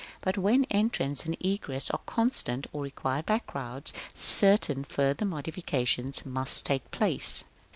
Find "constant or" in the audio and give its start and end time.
2.07-2.81